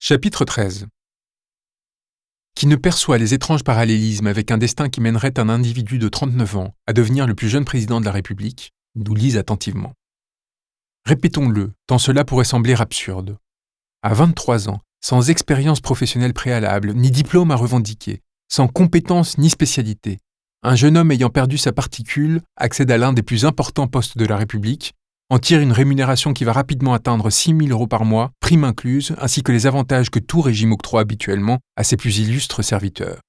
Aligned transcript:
Chapitre 0.00 0.44
13 0.44 0.86
Qui 2.54 2.68
ne 2.68 2.76
perçoit 2.76 3.18
les 3.18 3.34
étranges 3.34 3.64
parallélismes 3.64 4.28
avec 4.28 4.52
un 4.52 4.56
destin 4.56 4.88
qui 4.88 5.00
mènerait 5.00 5.40
un 5.40 5.48
individu 5.48 5.98
de 5.98 6.08
39 6.08 6.56
ans 6.56 6.74
à 6.86 6.92
devenir 6.92 7.26
le 7.26 7.34
plus 7.34 7.48
jeune 7.48 7.64
président 7.64 7.98
de 7.98 8.04
la 8.04 8.12
République, 8.12 8.70
nous 8.94 9.16
lise 9.16 9.36
attentivement. 9.36 9.94
Répétons-le, 11.04 11.72
tant 11.88 11.98
cela 11.98 12.24
pourrait 12.24 12.44
sembler 12.44 12.74
absurde. 12.74 13.38
À 14.02 14.14
23 14.14 14.68
ans, 14.68 14.80
sans 15.00 15.30
expérience 15.30 15.80
professionnelle 15.80 16.32
préalable, 16.32 16.94
ni 16.94 17.10
diplôme 17.10 17.50
à 17.50 17.56
revendiquer, 17.56 18.22
sans 18.48 18.68
compétences 18.68 19.36
ni 19.36 19.50
spécialité, 19.50 20.20
un 20.62 20.76
jeune 20.76 20.96
homme 20.96 21.10
ayant 21.10 21.30
perdu 21.30 21.58
sa 21.58 21.72
particule 21.72 22.40
accède 22.56 22.92
à 22.92 22.98
l'un 22.98 23.12
des 23.12 23.24
plus 23.24 23.44
importants 23.44 23.88
postes 23.88 24.16
de 24.16 24.26
la 24.26 24.36
République, 24.36 24.94
en 25.30 25.38
tire 25.38 25.60
une 25.60 25.72
rémunération 25.72 26.32
qui 26.32 26.44
va 26.44 26.52
rapidement 26.52 26.94
atteindre 26.94 27.28
6 27.28 27.54
000 27.56 27.68
euros 27.68 27.86
par 27.86 28.04
mois, 28.04 28.32
prime 28.40 28.64
incluse, 28.64 29.14
ainsi 29.18 29.42
que 29.42 29.52
les 29.52 29.66
avantages 29.66 30.10
que 30.10 30.18
tout 30.18 30.40
régime 30.40 30.72
octroie 30.72 31.02
habituellement 31.02 31.58
à 31.76 31.84
ses 31.84 31.96
plus 31.96 32.18
illustres 32.18 32.64
serviteurs. 32.64 33.20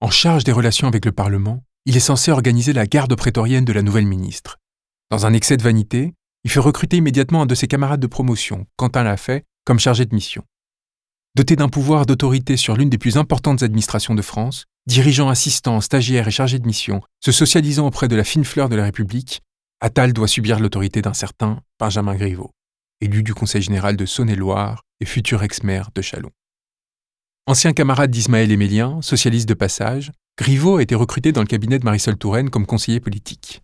En 0.00 0.10
charge 0.10 0.44
des 0.44 0.52
relations 0.52 0.88
avec 0.88 1.04
le 1.04 1.12
Parlement, 1.12 1.62
il 1.86 1.96
est 1.96 2.00
censé 2.00 2.30
organiser 2.30 2.72
la 2.72 2.86
garde 2.86 3.14
prétorienne 3.14 3.64
de 3.64 3.72
la 3.72 3.82
nouvelle 3.82 4.06
ministre. 4.06 4.58
Dans 5.10 5.24
un 5.24 5.32
excès 5.32 5.56
de 5.56 5.62
vanité, 5.62 6.12
il 6.44 6.50
fait 6.50 6.60
recruter 6.60 6.98
immédiatement 6.98 7.42
un 7.42 7.46
de 7.46 7.54
ses 7.54 7.66
camarades 7.66 8.00
de 8.00 8.06
promotion, 8.06 8.66
Quentin 8.76 9.02
l'a 9.02 9.16
fait, 9.16 9.44
comme 9.64 9.78
chargé 9.78 10.04
de 10.04 10.14
mission. 10.14 10.44
Doté 11.34 11.56
d'un 11.56 11.68
pouvoir 11.68 12.06
d'autorité 12.06 12.56
sur 12.56 12.76
l'une 12.76 12.90
des 12.90 12.98
plus 12.98 13.16
importantes 13.16 13.62
administrations 13.62 14.14
de 14.14 14.22
France, 14.22 14.66
dirigeant 14.86 15.28
assistant, 15.28 15.80
stagiaire 15.80 16.28
et 16.28 16.32
chargé 16.32 16.58
de 16.58 16.66
mission, 16.66 17.00
se 17.20 17.32
socialisant 17.32 17.86
auprès 17.86 18.08
de 18.08 18.16
la 18.16 18.24
fine 18.24 18.44
fleur 18.44 18.68
de 18.68 18.76
la 18.76 18.84
République, 18.84 19.40
Attal 19.82 20.12
doit 20.12 20.28
subir 20.28 20.60
l'autorité 20.60 21.00
d'un 21.00 21.14
certain 21.14 21.62
Benjamin 21.78 22.14
Griveaux, 22.14 22.50
élu 23.00 23.22
du 23.22 23.32
Conseil 23.32 23.62
général 23.62 23.96
de 23.96 24.04
Saône-et-Loire 24.04 24.82
et 25.00 25.06
futur 25.06 25.42
ex-maire 25.42 25.88
de 25.94 26.02
Chalon. 26.02 26.28
Ancien 27.46 27.72
camarade 27.72 28.10
d'Ismaël 28.10 28.52
Émélien, 28.52 29.00
socialiste 29.00 29.48
de 29.48 29.54
passage, 29.54 30.12
Griveaux 30.36 30.76
a 30.76 30.82
été 30.82 30.94
recruté 30.94 31.32
dans 31.32 31.40
le 31.40 31.46
cabinet 31.46 31.78
de 31.78 31.84
Marisol 31.86 32.18
Touraine 32.18 32.50
comme 32.50 32.66
conseiller 32.66 33.00
politique. 33.00 33.62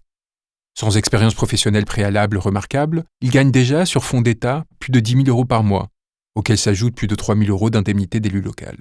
Sans 0.75 0.97
expérience 0.97 1.34
professionnelle 1.34 1.84
préalable 1.84 2.39
remarquable, 2.39 3.05
il 3.20 3.30
gagne 3.30 3.51
déjà, 3.51 3.84
sur 3.84 4.03
fonds 4.03 4.23
d'État, 4.23 4.64
plus 4.78 4.92
de 4.92 5.01
10 5.01 5.25
000 5.25 5.25
euros 5.27 5.45
par 5.45 5.64
mois, 5.64 5.89
auxquels 6.34 6.56
s'ajoutent 6.56 6.97
plus 6.97 7.08
de 7.08 7.14
3 7.14 7.36
000 7.36 7.51
euros 7.51 7.69
d'indemnité 7.69 8.20
d'élu 8.20 8.41
local. 8.41 8.78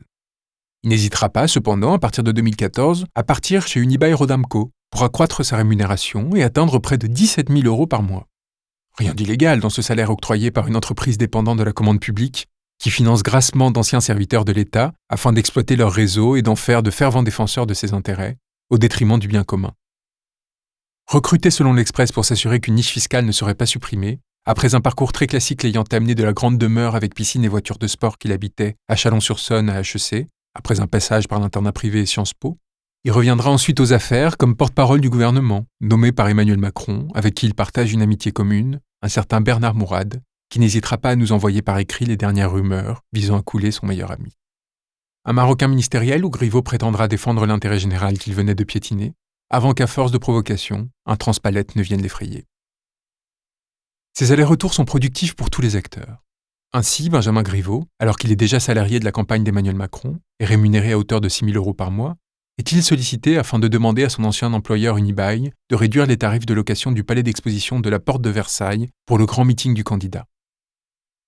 Il 0.84 0.90
n'hésitera 0.90 1.28
pas, 1.28 1.50
cependant, 1.50 1.92
à 1.92 2.00
partir 2.00 2.24
de 2.24 2.32
2014, 2.32 3.08
à 3.14 3.24
partir 3.24 3.68
chez 3.68 3.82
Unibail 3.82 4.14
Rodamco 4.14 4.72
pour 4.96 5.04
accroître 5.04 5.44
sa 5.44 5.58
rémunération 5.58 6.34
et 6.38 6.44
atteindre 6.44 6.80
près 6.80 6.98
de 6.98 7.08
17 7.08 7.50
000 7.50 7.64
euros 7.66 7.86
par 7.86 8.02
mois. 8.02 8.30
Rien 8.98 9.14
d'illégal 9.14 9.60
dans 9.60 9.70
ce 9.70 9.82
salaire 9.82 10.10
octroyé 10.10 10.52
par 10.52 10.70
une 10.70 10.78
entreprise 10.78 11.18
dépendante 11.18 11.58
de 11.58 11.64
la 11.64 11.74
commande 11.74 12.00
publique, 12.00 12.48
qui 12.80 12.90
finance 12.90 13.22
grassement 13.22 13.72
d'anciens 13.72 14.00
serviteurs 14.00 14.46
de 14.46 14.54
l'État 14.54 14.94
afin 15.10 15.34
d'exploiter 15.34 15.76
leur 15.76 15.92
réseau 15.92 16.38
et 16.38 16.42
d'en 16.42 16.56
faire 16.56 16.82
de 16.82 16.92
fervents 16.92 17.24
défenseurs 17.24 17.66
de 17.66 17.74
ses 17.74 17.94
intérêts, 17.94 18.38
au 18.70 18.78
détriment 18.78 19.20
du 19.20 19.28
bien 19.28 19.44
commun. 19.44 19.74
Recruté 21.08 21.52
selon 21.52 21.74
l'Express 21.74 22.14
pour 22.14 22.24
s'assurer 22.24 22.62
qu'une 22.62 22.76
niche 22.76 22.92
fiscale 22.92 23.26
ne 23.26 23.34
serait 23.34 23.54
pas 23.54 23.66
supprimée, 23.66 24.22
après 24.46 24.76
un 24.76 24.82
parcours 24.82 25.12
très 25.12 25.28
classique 25.28 25.64
l'ayant 25.64 25.84
amené 25.92 26.16
de 26.16 26.24
la 26.24 26.32
grande 26.32 26.58
demeure 26.58 26.96
avec 26.96 27.16
piscine 27.16 27.44
et 27.44 27.50
voiture 27.50 27.80
de 27.80 27.88
sport 27.88 28.18
qu'il 28.18 28.32
habitait 28.32 28.78
à 28.88 28.96
Chalon-sur-Saône 28.96 29.70
à 29.70 29.82
HEC, 29.82 30.30
après 30.54 30.80
un 30.80 30.88
passage 30.88 31.28
par 31.28 31.42
l'internat 31.42 31.74
privé 31.74 32.06
Sciences 32.06 32.34
Po, 32.34 32.58
il 33.06 33.12
reviendra 33.12 33.52
ensuite 33.52 33.80
aux 33.80 33.94
affaires 33.94 34.36
comme 34.36 34.56
porte-parole 34.56 35.00
du 35.00 35.12
gouvernement, 35.12 35.68
nommé 35.80 36.12
par 36.12 36.28
Emmanuel 36.28 36.58
Macron, 36.58 37.08
avec 37.14 37.36
qui 37.36 37.46
il 37.46 37.54
partage 37.54 37.94
une 37.94 38.02
amitié 38.02 38.32
commune, 38.32 38.82
un 39.04 39.10
certain 39.10 39.42
Bernard 39.42 39.76
Mourad, 39.76 40.24
qui 40.50 40.60
n'hésitera 40.60 40.98
pas 40.98 41.12
à 41.12 41.16
nous 41.16 41.32
envoyer 41.32 41.62
par 41.62 41.78
écrit 41.78 42.06
les 42.06 42.18
dernières 42.18 42.52
rumeurs 42.52 43.04
visant 43.14 43.38
à 43.38 43.44
couler 43.44 43.70
son 43.70 43.86
meilleur 43.86 44.10
ami. 44.10 44.36
Un 45.24 45.34
Marocain 45.34 45.68
ministériel 45.68 46.26
où 46.26 46.32
Griveaux 46.32 46.64
prétendra 46.64 47.08
défendre 47.08 47.46
l'intérêt 47.46 47.78
général 47.78 48.18
qu'il 48.18 48.34
venait 48.34 48.56
de 48.56 48.64
piétiner, 48.64 49.14
avant 49.52 49.74
qu'à 49.74 49.86
force 49.86 50.12
de 50.12 50.18
provocation, 50.18 50.90
un 51.06 51.16
transpalette 51.16 51.76
ne 51.76 51.84
vienne 51.84 52.02
l'effrayer. 52.02 52.48
Ces 54.18 54.32
allers-retours 54.32 54.74
sont 54.74 54.86
productifs 54.86 55.36
pour 55.36 55.52
tous 55.52 55.62
les 55.62 55.76
acteurs. 55.76 56.24
Ainsi, 56.74 57.12
Benjamin 57.12 57.44
Griveaux, 57.44 57.86
alors 58.00 58.18
qu'il 58.18 58.32
est 58.32 58.36
déjà 58.36 58.60
salarié 58.60 59.00
de 59.00 59.06
la 59.06 59.12
campagne 59.12 59.44
d'Emmanuel 59.44 59.76
Macron 59.76 60.20
et 60.40 60.46
rémunéré 60.46 60.94
à 60.94 60.98
hauteur 60.98 61.22
de 61.22 61.30
6 61.30 61.46
000 61.46 61.58
euros 61.58 61.76
par 61.76 61.92
mois, 61.92 62.18
est-il 62.58 62.82
sollicité 62.82 63.38
afin 63.38 63.60
de 63.60 63.68
demander 63.68 64.04
à 64.06 64.10
son 64.10 64.24
ancien 64.24 64.52
employeur 64.54 64.98
Unibail 64.98 65.52
de 65.70 65.76
réduire 65.76 66.08
les 66.08 66.18
tarifs 66.18 66.46
de 66.48 66.54
location 66.54 66.92
du 66.92 67.04
palais 67.04 67.22
d'exposition 67.22 67.80
de 67.80 67.90
la 67.90 68.00
Porte 68.00 68.22
de 68.24 68.30
Versailles 68.30 68.90
pour 69.06 69.18
le 69.18 69.26
grand 69.26 69.46
meeting 69.46 69.74
du 69.76 69.84
candidat? 69.84 70.26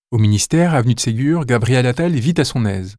Au 0.10 0.18
ministère, 0.18 0.74
avenue 0.74 0.96
de 0.96 1.00
Ségur, 1.00 1.46
Gabriel 1.46 1.86
Attal 1.86 2.16
est 2.16 2.20
vite 2.20 2.40
à 2.40 2.46
son 2.46 2.66
aise. 2.66 2.96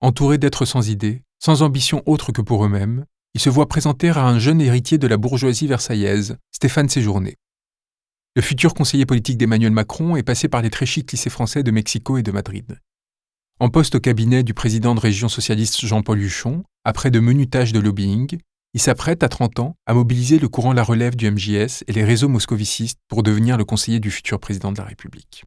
Entouré 0.00 0.36
d'êtres 0.36 0.66
sans 0.66 0.90
idées, 0.90 1.22
sans 1.38 1.62
ambition 1.62 2.02
autre 2.04 2.30
que 2.30 2.42
pour 2.42 2.64
eux-mêmes, 2.64 3.06
il 3.32 3.40
se 3.40 3.48
voit 3.48 3.68
présenter 3.68 4.10
à 4.10 4.26
un 4.26 4.38
jeune 4.38 4.60
héritier 4.60 4.98
de 4.98 5.06
la 5.06 5.16
bourgeoisie 5.16 5.66
versaillaise, 5.66 6.36
Stéphane 6.50 6.88
Séjourné. 6.88 7.36
Le 8.36 8.42
futur 8.42 8.74
conseiller 8.74 9.06
politique 9.06 9.38
d'Emmanuel 9.38 9.72
Macron 9.72 10.16
est 10.16 10.22
passé 10.22 10.48
par 10.48 10.62
les 10.62 10.70
très 10.70 10.84
chics 10.84 11.10
lycées 11.10 11.30
français 11.30 11.62
de 11.62 11.70
Mexico 11.70 12.18
et 12.18 12.22
de 12.22 12.32
Madrid. 12.32 12.78
En 13.60 13.70
poste 13.70 13.96
au 13.96 14.00
cabinet 14.00 14.44
du 14.44 14.54
président 14.54 14.94
de 14.94 15.00
région 15.00 15.28
socialiste 15.28 15.84
Jean-Paul 15.84 16.20
Huchon, 16.22 16.62
après 16.84 17.10
de 17.10 17.18
menus 17.18 17.50
tâches 17.50 17.72
de 17.72 17.80
lobbying, 17.80 18.38
il 18.72 18.80
s'apprête 18.80 19.24
à 19.24 19.28
30 19.28 19.58
ans 19.58 19.74
à 19.84 19.94
mobiliser 19.94 20.38
le 20.38 20.48
courant 20.48 20.72
La 20.72 20.84
Relève 20.84 21.16
du 21.16 21.28
MJS 21.28 21.82
et 21.88 21.92
les 21.92 22.04
réseaux 22.04 22.28
moscovicistes 22.28 23.00
pour 23.08 23.24
devenir 23.24 23.56
le 23.56 23.64
conseiller 23.64 23.98
du 23.98 24.12
futur 24.12 24.38
président 24.38 24.70
de 24.70 24.78
la 24.78 24.84
République. 24.84 25.44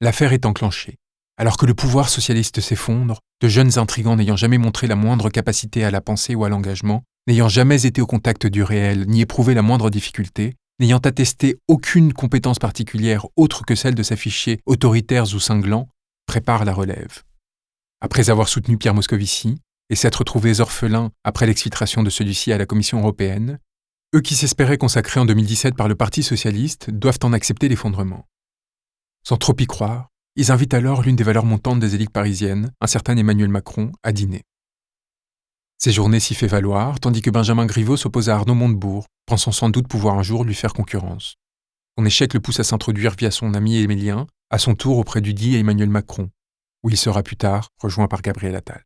L'affaire 0.00 0.32
est 0.32 0.46
enclenchée. 0.46 0.96
Alors 1.36 1.58
que 1.58 1.66
le 1.66 1.74
pouvoir 1.74 2.08
socialiste 2.08 2.62
s'effondre, 2.62 3.20
de 3.42 3.48
jeunes 3.48 3.78
intrigants 3.78 4.16
n'ayant 4.16 4.36
jamais 4.36 4.58
montré 4.58 4.86
la 4.86 4.96
moindre 4.96 5.28
capacité 5.28 5.84
à 5.84 5.90
la 5.90 6.00
pensée 6.00 6.34
ou 6.34 6.46
à 6.46 6.48
l'engagement, 6.48 7.04
n'ayant 7.26 7.50
jamais 7.50 7.84
été 7.84 8.00
au 8.00 8.06
contact 8.06 8.46
du 8.46 8.62
réel 8.62 9.04
ni 9.08 9.20
éprouvé 9.20 9.52
la 9.52 9.62
moindre 9.62 9.90
difficulté, 9.90 10.54
n'ayant 10.80 10.98
attesté 10.98 11.58
aucune 11.68 12.14
compétence 12.14 12.58
particulière 12.58 13.26
autre 13.36 13.66
que 13.66 13.74
celle 13.74 13.94
de 13.94 14.02
s'afficher 14.02 14.60
autoritaires 14.64 15.34
ou 15.34 15.38
cinglants, 15.38 15.88
prépare 16.28 16.64
la 16.64 16.74
relève. 16.74 17.24
Après 18.00 18.30
avoir 18.30 18.48
soutenu 18.48 18.78
Pierre 18.78 18.94
Moscovici 18.94 19.58
et 19.90 19.96
s'être 19.96 20.22
trouvés 20.22 20.60
orphelins 20.60 21.10
après 21.24 21.46
l'exfiltration 21.46 22.04
de 22.04 22.10
celui-ci 22.10 22.52
à 22.52 22.58
la 22.58 22.66
Commission 22.66 23.00
européenne, 23.00 23.58
eux 24.14 24.20
qui 24.20 24.36
s'espéraient 24.36 24.78
consacrés 24.78 25.18
en 25.18 25.24
2017 25.24 25.74
par 25.74 25.88
le 25.88 25.96
Parti 25.96 26.22
socialiste 26.22 26.90
doivent 26.90 27.18
en 27.22 27.32
accepter 27.32 27.68
l'effondrement. 27.68 28.28
Sans 29.26 29.38
trop 29.38 29.56
y 29.58 29.66
croire, 29.66 30.10
ils 30.36 30.52
invitent 30.52 30.74
alors 30.74 31.02
l'une 31.02 31.16
des 31.16 31.24
valeurs 31.24 31.46
montantes 31.46 31.80
des 31.80 31.94
élites 31.94 32.12
parisiennes, 32.12 32.72
un 32.80 32.86
certain 32.86 33.16
Emmanuel 33.16 33.48
Macron, 33.48 33.90
à 34.02 34.12
dîner. 34.12 34.44
Ces 35.78 35.92
journées 35.92 36.20
s'y 36.20 36.34
fait 36.34 36.46
valoir, 36.46 37.00
tandis 37.00 37.22
que 37.22 37.30
Benjamin 37.30 37.66
Griveaux 37.66 37.96
s'oppose 37.96 38.28
à 38.28 38.34
Arnaud 38.34 38.54
Montebourg, 38.54 39.06
pensant 39.26 39.52
sans 39.52 39.70
doute 39.70 39.88
pouvoir 39.88 40.18
un 40.18 40.22
jour 40.22 40.44
lui 40.44 40.54
faire 40.54 40.74
concurrence. 40.74 41.36
Son 41.98 42.04
échec 42.04 42.34
le 42.34 42.40
pousse 42.40 42.60
à 42.60 42.64
s'introduire 42.64 43.14
via 43.18 43.30
son 43.30 43.54
ami 43.54 43.78
Émilien, 43.78 44.26
à 44.50 44.58
son 44.58 44.74
tour 44.74 44.98
auprès 44.98 45.20
du 45.20 45.34
dit 45.34 45.56
Emmanuel 45.56 45.90
Macron, 45.90 46.30
où 46.82 46.90
il 46.90 46.96
sera 46.96 47.22
plus 47.22 47.36
tard 47.36 47.70
rejoint 47.78 48.08
par 48.08 48.22
Gabriel 48.22 48.56
Attal. 48.56 48.84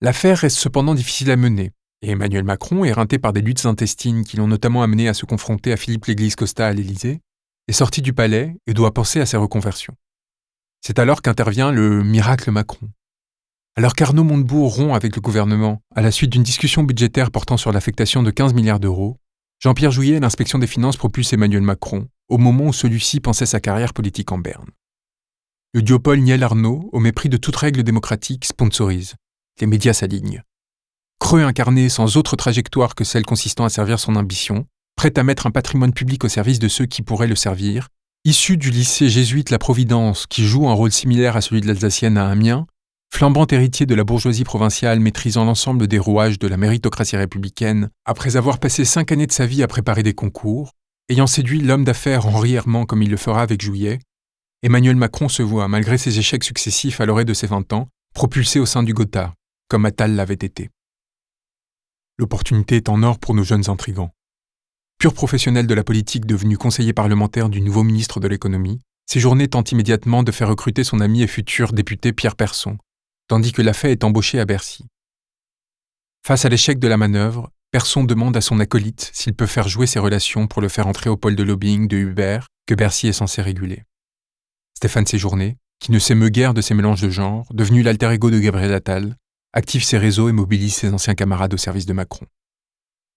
L'affaire 0.00 0.38
reste 0.38 0.58
cependant 0.58 0.94
difficile 0.94 1.30
à 1.30 1.36
mener, 1.36 1.72
et 2.02 2.10
Emmanuel 2.10 2.44
Macron, 2.44 2.84
éreinté 2.84 3.18
par 3.18 3.32
des 3.32 3.40
luttes 3.40 3.66
intestines 3.66 4.24
qui 4.24 4.36
l'ont 4.36 4.48
notamment 4.48 4.82
amené 4.82 5.08
à 5.08 5.14
se 5.14 5.26
confronter 5.26 5.72
à 5.72 5.76
Philippe 5.76 6.06
Léglise-Costa 6.06 6.66
à 6.66 6.72
l'Élysée, 6.72 7.20
est 7.68 7.72
sorti 7.72 8.02
du 8.02 8.12
palais 8.12 8.56
et 8.66 8.74
doit 8.74 8.94
penser 8.94 9.20
à 9.20 9.26
sa 9.26 9.38
reconversion. 9.38 9.94
C'est 10.80 10.98
alors 10.98 11.22
qu'intervient 11.22 11.70
le 11.70 12.02
miracle 12.02 12.50
Macron, 12.50 12.90
alors 13.76 13.94
qu'Arnaud 13.94 14.24
Montebourg 14.24 14.74
rompt 14.74 14.94
avec 14.94 15.16
le 15.16 15.22
gouvernement 15.22 15.80
à 15.94 16.02
la 16.02 16.10
suite 16.10 16.30
d'une 16.30 16.42
discussion 16.42 16.82
budgétaire 16.82 17.30
portant 17.30 17.56
sur 17.56 17.72
l'affectation 17.72 18.22
de 18.22 18.30
15 18.30 18.52
milliards 18.52 18.80
d'euros, 18.80 19.18
Jean-Pierre 19.60 19.92
Jouyet, 19.92 20.20
l'inspection 20.20 20.58
des 20.58 20.66
finances, 20.66 20.96
propulse 20.96 21.32
Emmanuel 21.32 21.62
Macron 21.62 22.08
au 22.32 22.38
moment 22.38 22.68
où 22.68 22.72
celui-ci 22.72 23.20
pensait 23.20 23.46
sa 23.46 23.60
carrière 23.60 23.92
politique 23.92 24.32
en 24.32 24.38
berne. 24.38 24.70
Le 25.74 25.82
duopole 25.82 26.20
Niel-Arnaud, 26.20 26.88
au 26.92 26.98
mépris 26.98 27.28
de 27.28 27.36
toute 27.36 27.56
règle 27.56 27.82
démocratique, 27.82 28.46
sponsorise. 28.46 29.14
Les 29.60 29.66
médias 29.66 29.92
s'alignent. 29.92 30.42
Creux 31.18 31.42
incarné 31.42 31.90
sans 31.90 32.16
autre 32.16 32.34
trajectoire 32.36 32.94
que 32.94 33.04
celle 33.04 33.26
consistant 33.26 33.66
à 33.66 33.68
servir 33.68 34.00
son 34.00 34.16
ambition, 34.16 34.64
prêt 34.96 35.12
à 35.18 35.22
mettre 35.22 35.46
un 35.46 35.50
patrimoine 35.50 35.92
public 35.92 36.24
au 36.24 36.28
service 36.28 36.58
de 36.58 36.68
ceux 36.68 36.86
qui 36.86 37.02
pourraient 37.02 37.26
le 37.26 37.36
servir, 37.36 37.88
issu 38.24 38.56
du 38.56 38.70
lycée 38.70 39.10
jésuite 39.10 39.50
La 39.50 39.58
Providence, 39.58 40.26
qui 40.26 40.46
joue 40.46 40.68
un 40.68 40.74
rôle 40.74 40.92
similaire 40.92 41.36
à 41.36 41.42
celui 41.42 41.60
de 41.60 41.66
l'Alsacienne 41.66 42.16
à 42.16 42.28
Amiens, 42.28 42.66
Flambant 43.14 43.46
héritier 43.46 43.84
de 43.84 43.94
la 43.94 44.04
bourgeoisie 44.04 44.42
provinciale 44.42 44.98
maîtrisant 44.98 45.44
l'ensemble 45.44 45.86
des 45.86 45.98
rouages 45.98 46.38
de 46.38 46.48
la 46.48 46.56
méritocratie 46.56 47.18
républicaine, 47.18 47.90
après 48.06 48.36
avoir 48.36 48.58
passé 48.58 48.86
cinq 48.86 49.12
années 49.12 49.26
de 49.26 49.32
sa 49.32 49.44
vie 49.44 49.62
à 49.62 49.68
préparer 49.68 50.02
des 50.02 50.14
concours, 50.14 50.72
ayant 51.08 51.26
séduit 51.26 51.60
l'homme 51.60 51.84
d'affaires 51.84 52.26
Henri 52.26 52.54
Herman 52.54 52.86
comme 52.86 53.02
il 53.02 53.10
le 53.10 53.16
fera 53.16 53.42
avec 53.42 53.60
Juillet, 53.60 54.00
Emmanuel 54.62 54.96
Macron 54.96 55.28
se 55.28 55.42
voit, 55.42 55.68
malgré 55.68 55.98
ses 55.98 56.18
échecs 56.18 56.44
successifs 56.44 57.00
à 57.00 57.06
l'orée 57.06 57.24
de 57.24 57.34
ses 57.34 57.46
20 57.46 57.72
ans, 57.72 57.88
propulsé 58.14 58.60
au 58.60 58.66
sein 58.66 58.82
du 58.82 58.94
Gotha, 58.94 59.34
comme 59.68 59.86
Attal 59.86 60.14
l'avait 60.14 60.34
été. 60.34 60.70
L'opportunité 62.18 62.76
est 62.76 62.88
en 62.88 63.02
or 63.02 63.18
pour 63.18 63.34
nos 63.34 63.42
jeunes 63.42 63.68
intrigants. 63.68 64.12
Pur 64.98 65.14
professionnel 65.14 65.66
de 65.66 65.74
la 65.74 65.82
politique 65.82 66.26
devenu 66.26 66.56
conseiller 66.56 66.92
parlementaire 66.92 67.48
du 67.48 67.60
nouveau 67.60 67.82
ministre 67.82 68.20
de 68.20 68.28
l'économie, 68.28 68.80
Séjourné 69.12 69.46
tente 69.46 69.72
immédiatement 69.72 70.22
de 70.22 70.32
faire 70.32 70.48
recruter 70.48 70.84
son 70.84 71.00
ami 71.00 71.22
et 71.22 71.26
futur 71.26 71.72
député 71.74 72.14
Pierre 72.14 72.34
Persson, 72.34 72.78
tandis 73.28 73.52
que 73.52 73.60
Lafay 73.60 73.92
est 73.92 74.04
embauché 74.04 74.40
à 74.40 74.46
Bercy. 74.46 74.86
Face 76.24 76.44
à 76.44 76.48
l'échec 76.48 76.78
de 76.78 76.88
la 76.88 76.96
manœuvre, 76.96 77.50
Persson 77.72 78.04
demande 78.04 78.36
à 78.36 78.42
son 78.42 78.60
acolyte 78.60 79.10
s'il 79.14 79.32
peut 79.32 79.46
faire 79.46 79.66
jouer 79.66 79.86
ses 79.86 79.98
relations 79.98 80.46
pour 80.46 80.60
le 80.60 80.68
faire 80.68 80.86
entrer 80.86 81.08
au 81.08 81.16
pôle 81.16 81.36
de 81.36 81.42
lobbying 81.42 81.88
de 81.88 81.96
Hubert 81.96 82.48
que 82.66 82.74
Bercy 82.74 83.08
est 83.08 83.14
censé 83.14 83.40
réguler. 83.40 83.84
Stéphane 84.76 85.06
Séjourné, 85.06 85.56
qui 85.80 85.90
ne 85.90 85.98
s'émeut 85.98 86.28
guère 86.28 86.52
de 86.52 86.60
ces 86.60 86.74
mélanges 86.74 87.00
de 87.00 87.08
genres, 87.08 87.46
devenu 87.54 87.82
l'alter 87.82 88.12
ego 88.12 88.30
de 88.30 88.38
Gabriel 88.38 88.74
Attal, 88.74 89.16
active 89.54 89.84
ses 89.84 89.96
réseaux 89.96 90.28
et 90.28 90.32
mobilise 90.32 90.74
ses 90.74 90.92
anciens 90.92 91.14
camarades 91.14 91.54
au 91.54 91.56
service 91.56 91.86
de 91.86 91.94
Macron. 91.94 92.26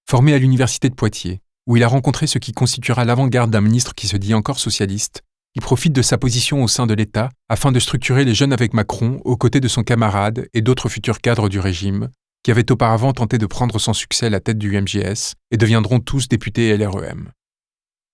Formé 0.10 0.34
à 0.34 0.38
l'université 0.38 0.90
de 0.90 0.96
Poitiers, 0.96 1.42
où 1.68 1.76
il 1.76 1.84
a 1.84 1.90
rencontré 1.90 2.26
ce 2.26 2.40
qui 2.40 2.54
constituera 2.54 3.04
l'avant-garde 3.04 3.52
d'un 3.52 3.60
ministre 3.60 3.94
qui 3.94 4.08
se 4.08 4.16
dit 4.16 4.34
encore 4.34 4.60
socialiste, 4.60 5.22
il 5.56 5.62
profite 5.62 5.92
de 5.92 6.02
sa 6.02 6.18
position 6.18 6.64
au 6.64 6.70
sein 6.70 6.88
de 6.88 6.94
l'État 6.94 7.30
afin 7.50 7.74
de 7.74 7.80
structurer 7.82 8.24
les 8.24 8.34
jeunes 8.34 8.54
avec 8.54 8.74
Macron 8.74 9.20
aux 9.26 9.36
côtés 9.36 9.60
de 9.60 9.68
son 9.68 9.84
camarade 9.84 10.48
et 10.54 10.62
d'autres 10.62 10.88
futurs 10.88 11.20
cadres 11.20 11.50
du 11.50 11.60
régime, 11.60 12.10
qui 12.46 12.52
avaient 12.52 12.72
auparavant 12.72 13.12
tenté 13.12 13.40
de 13.40 13.48
prendre 13.48 13.80
sans 13.80 13.94
succès 13.94 14.30
la 14.30 14.40
tête 14.40 14.60
du 14.60 14.80
MGS 14.80 15.34
et 15.50 15.58
deviendront 15.58 16.00
tous 16.00 16.28
députés 16.28 16.78
LREM. 16.78 17.32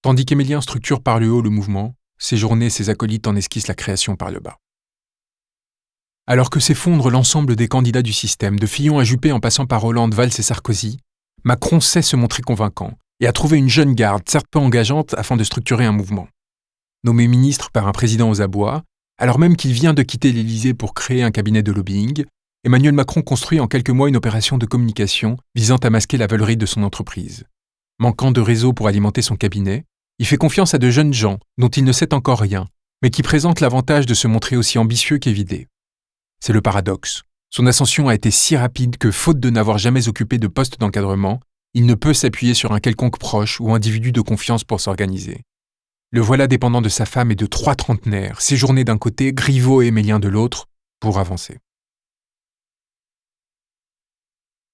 Tandis 0.01 0.24
qu'Émilien 0.24 0.62
structure 0.62 1.04
par 1.04 1.19
le 1.19 1.30
haut 1.30 1.42
le 1.42 1.50
mouvement, 1.50 1.95
ses 2.18 2.38
journées 2.38 2.68
et 2.68 2.69
ses 2.69 2.89
acolytes 2.89 3.28
en 3.28 3.36
esquissent 3.36 3.68
la 3.68 3.74
création 3.74 4.16
par 4.16 4.31
le 4.31 4.39
bas. 4.39 4.56
Alors 6.28 6.50
que 6.50 6.62
s'effondre 6.62 7.10
l'ensemble 7.10 7.57
des 7.57 7.68
candidats 7.68 8.04
du 8.04 8.13
système, 8.13 8.57
de 8.57 8.66
Fillon 8.68 9.00
à 9.00 9.04
Juppé 9.04 9.33
en 9.33 9.42
passant 9.42 9.66
par 9.66 9.83
Hollande, 9.83 10.13
Valls 10.13 10.30
et 10.39 10.44
Sarkozy, 10.44 11.00
Macron 11.44 11.81
sait 11.81 12.01
se 12.01 12.16
montrer 12.16 12.42
convaincant 12.42 12.94
et 13.19 13.28
a 13.28 13.33
trouvé 13.33 13.57
une 13.57 13.68
jeune 13.68 13.95
garde, 13.95 14.24
certes 14.30 14.48
peu 14.50 14.60
engageante, 14.60 15.13
afin 15.16 15.36
de 15.36 15.44
structurer 15.44 15.83
un 15.83 15.92
mouvement. 15.92 16.30
Nommé 17.04 17.28
ministre 17.28 17.69
par 17.69 17.86
un 17.86 17.92
président 17.92 18.30
aux 18.30 18.39
abois, 18.39 18.83
alors 19.18 19.39
même 19.39 19.57
qu'il 19.57 19.74
vient 19.74 19.94
de 19.94 20.04
quitter 20.04 20.31
l'Élysée 20.31 20.74
pour 20.74 20.94
créer 20.94 21.22
un 21.22 21.31
cabinet 21.31 21.63
de 21.63 21.74
lobbying, 21.74 22.24
Emmanuel 22.63 22.94
Macron 22.94 23.24
construit 23.24 23.60
en 23.60 23.66
quelques 23.66 23.90
mois 23.90 24.08
une 24.08 24.16
opération 24.16 24.60
de 24.60 24.68
communication 24.68 25.36
visant 25.56 25.78
à 25.78 25.90
masquer 25.90 26.18
la 26.18 26.28
veulerie 26.28 26.58
de 26.58 26.68
son 26.68 26.84
entreprise. 26.84 27.46
Manquant 27.98 28.31
de 28.31 28.40
réseau 28.40 28.72
pour 28.72 28.88
alimenter 28.88 29.24
son 29.24 29.36
cabinet, 29.36 29.86
il 30.19 30.28
fait 30.28 30.38
confiance 30.38 30.75
à 30.75 30.78
de 30.78 30.92
jeunes 30.92 31.13
gens 31.13 31.40
dont 31.58 31.69
il 31.69 31.84
ne 31.84 31.92
sait 31.92 32.13
encore 32.13 32.40
rien, 32.40 32.68
mais 33.02 33.10
qui 33.10 33.24
présentent 33.24 33.62
l'avantage 33.62 34.06
de 34.06 34.13
se 34.13 34.28
montrer 34.28 34.58
aussi 34.58 34.78
ambitieux 34.78 35.18
qu'évidé. 35.18 35.69
C'est 36.40 36.54
le 36.54 36.62
paradoxe. 36.62 37.24
Son 37.50 37.66
ascension 37.66 38.10
a 38.10 38.13
été 38.13 38.30
si 38.30 38.56
rapide 38.56 38.98
que, 38.98 39.10
faute 39.10 39.40
de 39.40 39.50
n'avoir 39.50 39.80
jamais 39.80 40.07
occupé 40.07 40.38
de 40.38 40.48
poste 40.48 40.80
d'encadrement, 40.80 41.40
il 41.74 41.88
ne 41.88 41.96
peut 41.96 42.14
s'appuyer 42.14 42.54
sur 42.54 42.74
un 42.74 42.80
quelconque 42.80 43.18
proche 43.18 43.60
ou 43.60 43.74
individu 43.74 44.12
de 44.12 44.22
confiance 44.22 44.64
pour 44.64 44.81
s'organiser. 44.81 45.42
Le 46.12 46.22
voilà 46.22 46.46
dépendant 46.46 46.81
de 46.81 46.90
sa 46.90 47.07
femme 47.07 47.31
et 47.31 47.36
de 47.36 47.48
trois 47.48 47.74
trentenaires, 47.74 48.40
séjournés 48.40 48.84
d'un 48.84 49.00
côté, 49.00 49.34
Griveaux 49.34 49.81
et 49.81 49.90
Mélien 49.90 50.19
de 50.19 50.28
l'autre, 50.28 50.68
pour 51.00 51.18
avancer. 51.18 51.57